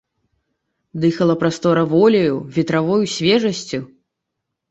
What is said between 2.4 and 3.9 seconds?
ветравою свежасцю.